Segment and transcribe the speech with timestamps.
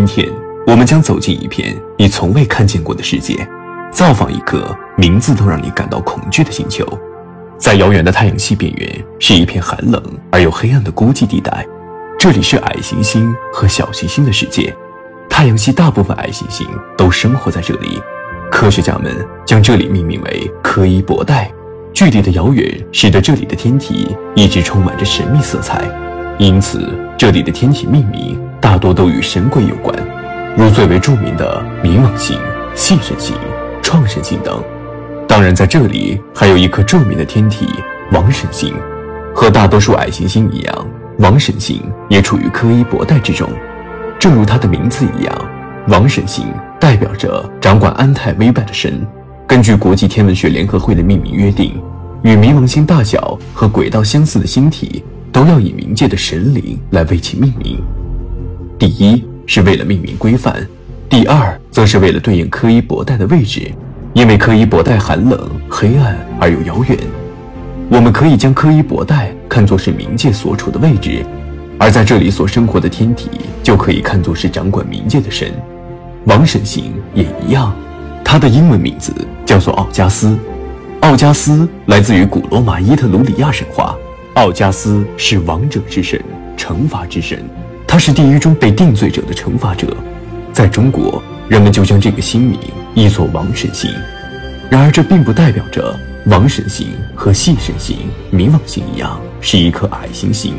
[0.00, 0.26] 今天，
[0.66, 3.46] 我们将走进一片你从未看见过的世界，
[3.92, 6.86] 造访一个名字都让你感到恐惧的星球。
[7.58, 10.02] 在遥远的太阳系边缘，是一片寒冷
[10.32, 11.66] 而又黑暗的孤寂地带。
[12.18, 14.74] 这里是矮行星和小行星的世界。
[15.28, 18.00] 太阳系大部分矮行星都生活在这里。
[18.50, 19.14] 科学家们
[19.44, 21.52] 将这里命名为柯伊伯带。
[21.92, 25.84] 距离的遥远使得这里的天体一直充满着神秘色彩，
[26.40, 26.88] 因此
[27.18, 28.40] 这里的天体命名。
[28.62, 29.94] 大多都与神鬼有关，
[30.56, 32.38] 如最为著名的冥王星、
[32.74, 33.34] 系神星、
[33.82, 34.62] 创神星等。
[35.26, 37.66] 当然，在这里还有一颗著名的天体
[38.12, 38.74] 王神星。
[39.34, 40.86] 和大多数矮行星一样，
[41.18, 43.48] 王神星也处于柯伊伯带之中。
[44.18, 45.34] 正如它的名字一样，
[45.88, 46.46] 王神星
[46.78, 49.06] 代表着掌管安泰威拜的神。
[49.46, 51.82] 根据国际天文学联合会的命名约定，
[52.22, 55.02] 与冥王星大小和轨道相似的星体
[55.40, 57.82] 都要以冥界的神灵来为其命名。
[58.78, 60.54] 第一是为了命名规范，
[61.08, 63.72] 第二则是为了对应柯伊伯带的位置，
[64.12, 66.98] 因为柯伊伯带寒冷、黑暗而又遥远，
[67.88, 71.24] 我们可以将柯伊伯带看作是冥界所处的位置，
[71.78, 73.30] 而在这里所生活的天体
[73.62, 75.50] 就可以看作是掌管冥界的神。
[76.26, 77.74] 王神星也一样，
[78.22, 79.10] 它的英文名字
[79.46, 80.36] 叫做奥加斯，
[81.00, 83.89] 奥加斯来自于古罗马伊特鲁里亚神话，
[84.40, 86.18] 奥加斯是王者之神，
[86.56, 87.44] 惩罚之神。
[87.86, 89.94] 他是地狱中被定罪者的惩罚者，
[90.50, 92.58] 在中国，人们就将这个星名
[92.94, 93.90] 译作王神星。
[94.70, 97.98] 然而，这并不代表着王神星和系神星、
[98.32, 100.54] 冥王星一样是一颗矮行星。